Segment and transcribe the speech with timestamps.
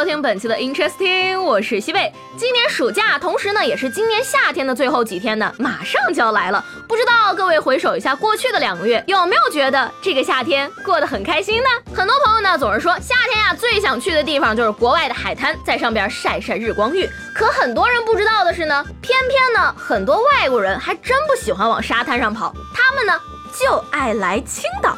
[0.00, 2.10] 收听本期的 Interesting，我是西贝。
[2.34, 6.64] 今年暑假，同时呢，也是今年夏天的最后几天呢，马上就要来了。
[6.88, 11.68] 不知道各位回首一下过去的两个月，有没有觉得这个夏天过得很开心呢？
[11.94, 17.06] 很多朋友呢总是说，夏天呀最想去的地方就是国外的海滩，在上边晒晒日光浴。
[17.34, 23.12] 可很多人不知道的是呢，偏偏呢很多外国人还真不喜欢往沙滩上跑，他们呢。
[23.58, 24.96] 就爱来青岛。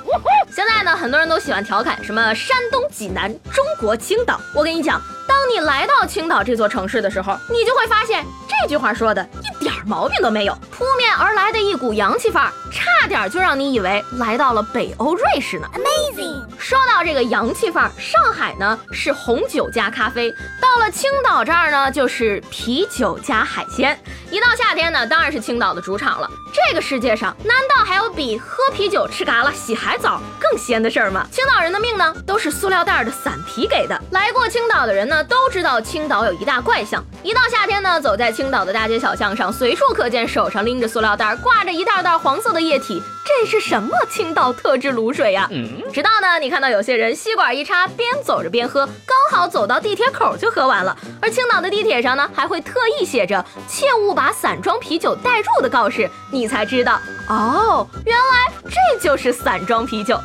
[0.54, 4.38] 现在呢，很多人都喜欢调侃什么山东济南，中国青岛。
[4.54, 10.54] 我跟你讲，当你来到青岛这座城市的时候，你就会发现这句话说的一点毛病都没有。
[10.70, 15.68] 扑面而来的一股洋气范儿，差点就让你以为来到了北欧瑞士呢。
[15.74, 16.42] Amazing！
[16.58, 23.98] 说到这个洋气范儿，上海呢是红酒加咖啡，到了青岛这儿呢就是啤酒加海鲜。
[24.30, 26.28] 一到夏天呢，当然是青岛的主场了。
[26.52, 31.26] 这个世界上难道还有比喝啤酒、吃嘎啦、洗海澡更鲜的事儿吗？
[31.30, 34.00] 青岛人的命呢，都是塑料袋的散皮给的。
[34.10, 37.02] 来过青岛的人呢，都知道青岛有一大怪象。
[37.22, 43.02] 一到夏天呢，走在青岛的大街小巷上，随处可见手上拎着塑料袋，挂着一袋袋黄色的液体。
[43.24, 45.48] 这是什么青岛特制卤水呀？
[45.92, 50.96] 直到呢，你看到有些人吸管一插，边走着边喝，刚好走到地铁口就喝完了。
[51.20, 60.18] 而青岛的地铁上呢，还会特意写着“切勿把散装啤酒带入”的告示，你才知道哦，原来这就是散装啤酒。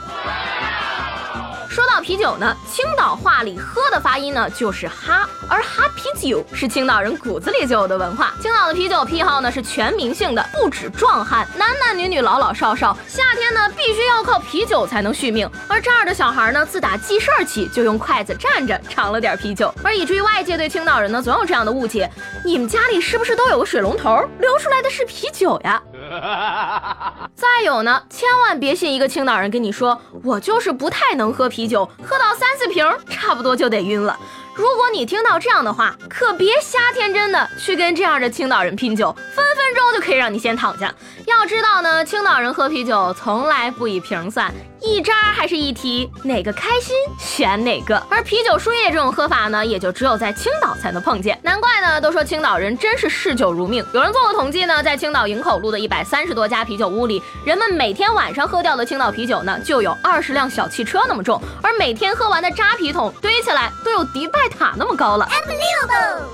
[2.02, 8.34] 啤酒呢，青岛话里喝的发音呢就是哈，而哈啤酒是青岛人骨子里就有的文化。
[8.42, 15.50] 青岛的啤酒癖好呢是全民性的，不止壮汉，男男女女、老老少少，夏天呢必须要靠啤酒才能续命。
[15.68, 22.10] 而这儿的小孩呢，自打记事儿起就用筷子蘸着尝了点啤酒，而以至于外界对青岛人呢总有这样的误解：
[22.44, 25.82] 你们家里是不是都有个水龙头，流出来的是啤酒呀？
[27.36, 34.18] 再有呢，千万别信一个青岛人跟你说，我就是不太能喝啤酒，喝到三四瓶差不多就得晕了。
[34.56, 40.94] 如果你听到这样的话，可别瞎天真的去跟这样的青岛人拼酒，分分钟就可以让你先躺下。
[41.26, 44.54] 要知道呢，青岛人喝啤酒从来不以瓶算。
[44.80, 47.98] 一扎还是一提，哪个开心选哪个。
[48.08, 51.38] 而啤酒输液这种喝法呢，也就只有在青岛才能碰见。
[51.42, 53.84] 难怪呢，都说青岛人真是嗜酒如命。
[53.92, 61.42] 有人做过统计呢，在青岛营口路的一百三十多家啤酒屋里，人们每天晚上喝掉的青岛啤酒呢，就有二十辆小汽车那么重。
[61.64, 65.28] 而每天喝完的扎啤桶堆起来都有迪拜塔那么高了。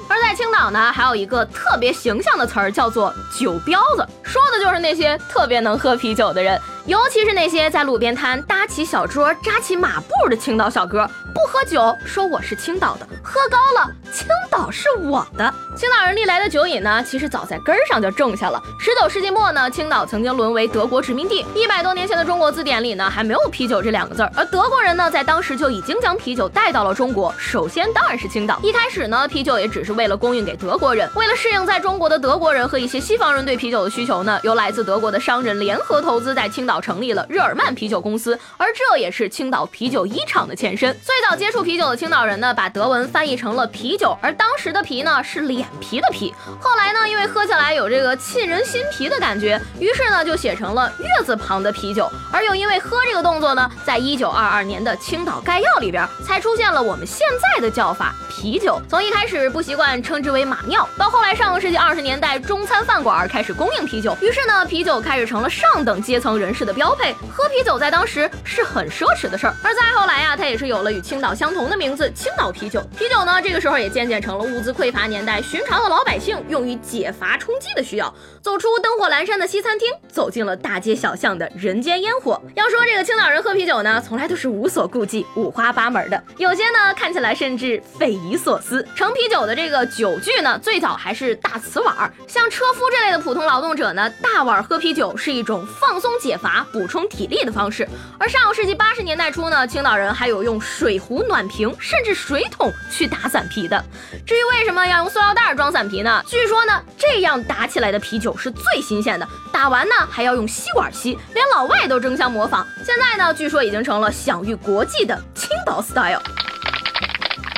[0.09, 6.59] 而在青岛呢，还有一个特别形象的词儿，叫做酒彪子，说的就是那些特别能喝啤酒的人。
[6.85, 15.53] 尤其是那些在路边摊搭起小桌、扎起马步的青岛小哥，不喝酒，说我是青岛的；喝高了，青岛是我的。
[15.77, 18.61] 青岛人历来的酒瘾呢，其实早在根儿上就种下了。
[18.77, 21.45] 十九世纪末呢，青岛曾经沦为德国殖民地。
[21.55, 27.33] 一百多年前的中国字典里呢，还没有啤酒这两个字儿，而德国人呢，在当时就已经将啤酒带到了中国。
[27.39, 28.59] 首先当然是青岛。
[28.61, 31.09] 一开始呢，啤酒也只是为了供应给德国人。
[31.15, 36.72] 为了适应在中国的德国人和一些西方人对啤酒的需求呢，由来自德国的商人联合投资在青岛。
[36.73, 40.91] 早成立了日耳曼啤酒公司，而这也是青岛啤酒一厂的前身。
[41.03, 46.33] 最早接触啤酒的青岛人呢，把德文翻译成了啤酒，而当时的啤呢是脸皮的皮。
[46.59, 52.09] 后来呢，因为喝起来有这个沁人心脾的感觉，于是呢就写成了月字旁的啤酒。
[52.31, 58.81] 而又因为喝这个动作呢，在一九二二年的青岛概要里边才出现了我们现在的叫法啤酒。
[58.89, 66.73] 从一开始不习惯称之为马尿，到后来上个世纪二十年代中餐饭馆开始供应啤酒，于是呢啤酒开始成了上等阶层人士的。
[66.73, 72.81] 标配喝啤酒在当时是很奢侈的事儿，而再后来呀，它也是有了与青岛相同的名字——青岛啤酒。
[72.97, 78.13] 啤酒呢，这个时候也渐渐成了物资匮乏年代寻常的老百姓用于解乏充饥的需要。
[78.41, 82.41] 走出灯火阑珊的西餐厅，走进了大街小巷的人间烟火。
[82.55, 88.85] 要说这个青岛人喝啤酒呢，从来都是无所顾忌、五花八门的，有些呢看起来甚至匪夷所思。
[88.95, 96.52] 盛啤酒的这个酒具呢，最早还是大瓷碗，像车夫这类的普通劳动者呢，大碗喝啤酒是一种放松解乏。
[96.73, 97.87] 补充体力的方式。
[98.19, 103.81] 而上个世纪八十年代初呢，青岛人还有用水壶、暖瓶甚至水桶去打散啤的。
[104.25, 106.21] 至于为什么要用塑料袋装散啤呢？
[106.27, 109.27] 据说呢，这样打起来的啤酒是最新鲜的。
[109.51, 112.67] 打完呢，还要用吸管吸，连老外都争相模仿。
[112.85, 116.21] 现在呢，据说已经成了享誉国际的青岛 style。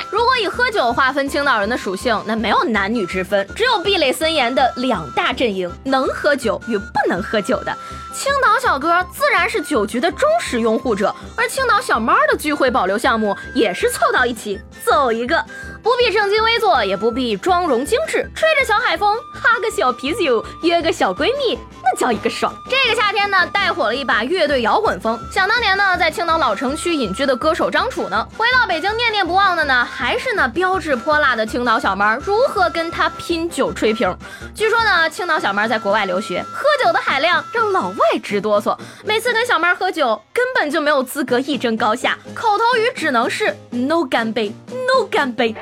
[0.08, 7.76] 如果以喝酒划分青岛人的属性，那没有男女之分，只有壁垒森严的两大阵营：能喝酒与不能喝酒的。
[8.16, 15.44] 青岛小哥自然是酒局的忠实拥护者，而青岛小猫的聚会保留项目也是凑到一起走一个，
[15.82, 21.58] 不必正襟危坐，也不必妆容精致，吹着小海风，哈个小啤酒，约个小闺蜜。
[21.86, 22.52] 那叫一个爽！
[22.68, 25.18] 这个夏天呢，带火了一把乐队摇滚风。
[25.30, 34.12] 想当年呢，在青岛老城区隐居的歌手张楚呢，回到北京念念不忘的呢，还是那标致泼辣的青岛小妹如何跟他拼酒吹瓶。
[34.52, 38.76] 据说呢，青岛小妹在国外留学，喝酒的海量让老外直哆嗦。
[39.04, 45.54] 每次跟小妹喝酒，根本就没有资格一争高下，口头语只能是 “no 干杯，no 干杯”。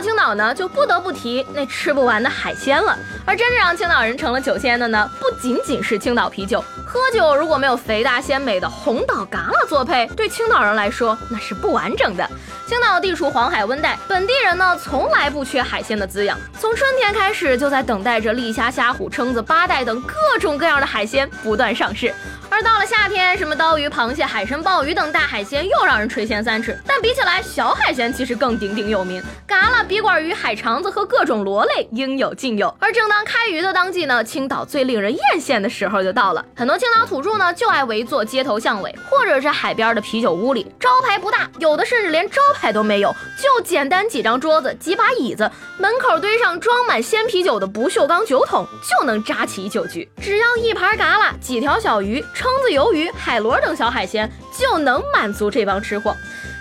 [0.00, 2.96] 青岛呢，就不得不提那吃不完的海鲜了。
[3.24, 6.64] 而真正让青岛人成了酒仙的呢，不仅仅是青岛啤酒。
[6.86, 12.28] 喝酒如果没有肥大鲜美的红岛嘎啦作配，对青岛人来说那是不完整的。
[12.66, 22.14] 青岛地处黄海温带，本地人呢从来不缺海鲜的滋养，从春天开始就在等待着丽虾、虾虎、蛏子、八带等各种各样的海鲜不断上市。
[22.58, 26.76] 而到了夏天，什么刀鱼、螃蟹、海参、鲍鱼等大海鲜又让人垂涎三尺。
[26.84, 32.76] 但比起来，小海鲜其实更鼎鼎有名，嘎啦、笔管鱼、海肠子和各种螺类应有尽有。
[32.80, 36.44] 而正当开鱼的当季呢，青岛最令人艳羡的时候就到了。
[36.56, 50.10] 很多青岛土著呢就爱围坐街头巷尾，或者是海边的啤酒屋里，招牌不大，有的甚至连招牌都没有，就简单几张桌子、几把椅子，门口堆上装满鲜啤酒的不锈钢酒桶，就能扎起酒局。
[50.20, 52.20] 只要一盘嘎啦、几条小鱼。
[52.48, 56.16] 蛏子、鱿鱼、海螺等小海鲜就能满足这帮吃货。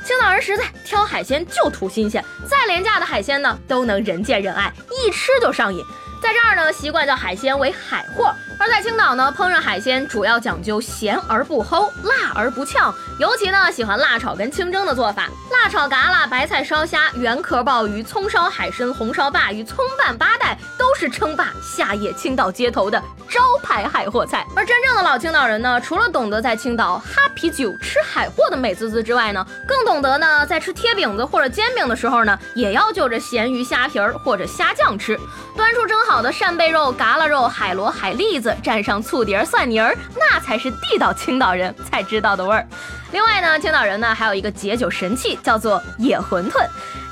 [0.06, 5.82] 青岛人实在，挑海鲜就图新鲜，再廉价的海鲜呢都能人见人爱，一吃就上瘾。
[6.22, 8.34] 在这儿呢，习惯叫海鲜为海货。
[8.60, 15.30] 而在青岛呢，烹饪海鲜主要讲究咸而不齁，辣而不呛，尤其呢喜欢辣炒跟清蒸的做法。
[15.52, 23.00] 辣炒嘎啦、白菜烧虾、圆壳鲍鱼、葱烧海参、红烧鲅鱼、葱拌八带，都是称霸夏夜青岛街头的
[23.30, 24.44] 招牌海货菜。
[24.56, 35.20] 而真正的老青岛人呢，除了懂得在青岛哈啤酒、吃海货的美滋滋之外呢，更懂得呢，在吃贴饼子或者煎饼的时候呢，也要就着咸鱼、虾皮儿或者虾酱吃。
[35.56, 38.56] 端出蒸好的扇贝肉、嘎啦肉、海螺、海蛎子。
[38.64, 42.66] 蘸上醋碟儿、蒜泥儿，那才是地道青岛人才知道的味儿。
[43.12, 46.66] 另外呢，青岛人呢还有一个解酒神器，叫做野馄饨。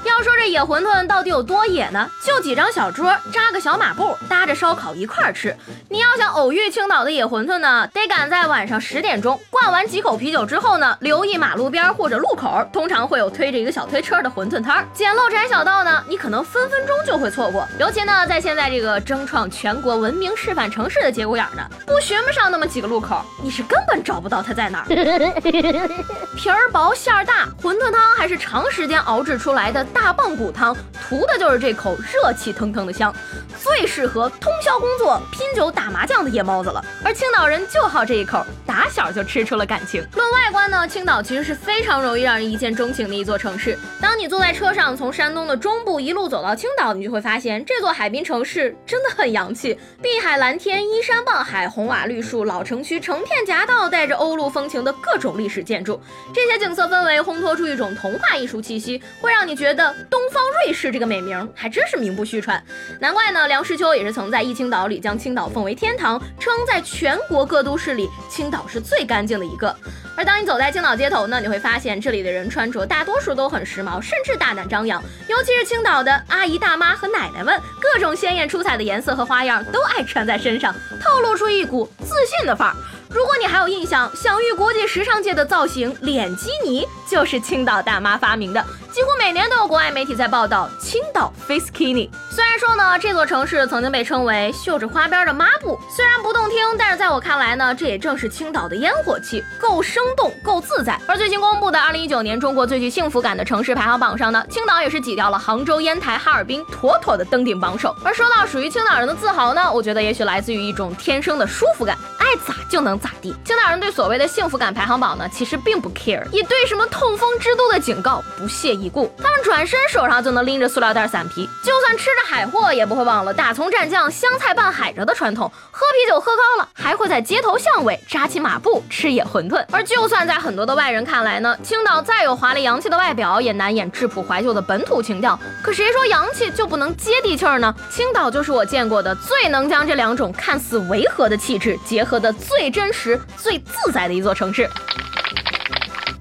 [0.10, 2.10] 要说这野馄饨到底有多野呢？
[2.24, 5.56] 就几张小桌，扎个小马步，搭着烧烤一块儿吃。
[5.90, 14.88] 你要想偶遇青岛的野馄饨呢，得赶在晚上十点钟，灌完几口啤酒之后呢，留意马路边或者路口，通常会有推着一个小推车的馄饨摊儿。
[14.94, 17.68] 简陋窄小道呢，你可能分分钟就会错过。
[17.80, 24.86] 尤其呢，在现在这个争创全国文明示范城市的节骨眼呢，不寻不上那么几个路口，你是根本找不到它在哪儿。
[26.36, 29.84] 皮儿薄馅儿大，馄饨汤还是长时间熬制出来的。
[29.96, 30.76] 大棒骨汤
[31.08, 33.16] 图的就是这口热气腾腾的香，
[33.58, 36.84] 最适合通宵工作、拼酒打麻将的夜猫子了。
[37.02, 40.06] 而青岛人就好这一口，打小就吃出了感情。
[40.14, 43.80] 论外观呢，青岛其实是非常容易让人一见钟情的一座城市。
[44.02, 49.80] 当你坐在车上从山东的中部一路走到青岛，你就会发现这座海滨城市真的很洋气。
[50.02, 56.02] 碧海蓝天、依山傍海、红瓦绿树、老城区成片夹道，带着欧陆风情的各种历史建筑，
[56.34, 59.85] 这些景色氛围烘托出一种童话艺术气息，会让你觉得。
[60.10, 62.64] 东方瑞士这个美名还真是名不虚传，
[63.00, 63.48] 难怪呢。
[63.48, 69.76] 梁实秋也是曾在《忆青岛》里将青岛奉为天堂，称在全国各都市里，青岛是最干净的一个。
[70.18, 75.04] 而当你走在青岛街头呢，你会发现这里的人穿着大多数都很时髦，甚至大胆张扬。
[75.28, 82.76] 尤其是青岛的阿姨大妈和奶奶们，各种鲜艳出彩的颜色和花样都爱穿在身上，透露出一股自信的范儿。
[83.16, 88.62] 如果你还有印象，享誉国际时尚界的造型脸基尼就是青岛大妈发明的。
[88.92, 92.10] 几乎每年都有国外媒体在报道青岛 Face Kini。
[92.30, 101.00] 虽然说呢，这座城市曾经被称为绣着花边的抹布，虽然不动听，但是在我看来呢，这也正是青岛的烟火气，够生动，够自在。
[101.08, 107.96] 而最新公布的二零一九年中国最具幸福感的城市排行榜上呢，青岛也是挤掉了杭州、烟台、哈尔滨，妥妥的登顶榜首。
[108.04, 111.98] 而说到属于青岛人的自豪呢，我觉得也许来自于一种天生的舒服感，
[112.36, 113.34] 爱咋就能咋地。
[113.46, 119.10] 青岛人对所谓的幸福感排行榜呢，其实并不 care，也对什么痛风之都的警告不屑一顾。
[119.18, 125.50] 他们转身手上就能拎着塑料袋散皮，就算吃着海货，也不会忘了大葱蘸酱、香菜拌海蜇的传统。
[125.72, 129.64] 喝啤酒喝高了，还会在街头巷尾扎起马步吃野馄饨。
[129.72, 135.40] 而就算在很多的外人看来呢，青岛再有华丽洋气的外表，也难掩质朴怀旧的本土情调。
[135.64, 137.74] 可谁说洋气就不能接地气儿呢？
[137.90, 144.70] 青岛就是我见过的最能将这两种看似违和的气质结合的最真实、最自在的一座城市。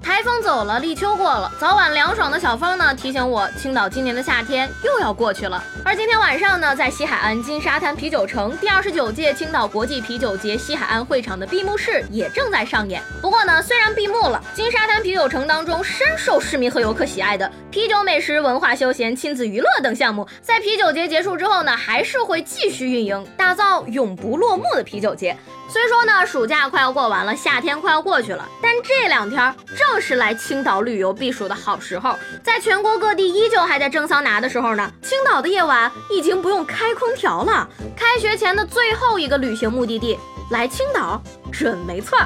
[0.01, 5.61] 台风走了，立秋过了，早晚凉爽的小风呢，提醒我青岛今年的夏天又要过去了。
[5.83, 13.01] 而今天晚上呢，在西海岸金沙滩啤酒城第二十九届青岛国际啤酒节西海岸会场的闭幕式也正在上演。
[13.21, 25.35] 不过呢，虽然闭幕了，金沙滩啤酒城当中深受市民和游客喜爱的啤酒、美食、文化、休闲、亲子娱乐等项目，在啤酒节结束之后呢，还是会继续运营，打造永不落幕的啤酒节。
[25.67, 32.15] 虽说呢，暑假快要过完了，夏天快要过去了，但这两天正是来青岛旅游避暑的好时候。
[32.43, 37.67] 在全国各地依旧还在蒸桑拿的时候呢，青岛的夜晚已经不用开空调了。
[37.95, 40.17] 开学前的最后一个旅行目的地，
[40.51, 42.17] 来青岛准没错。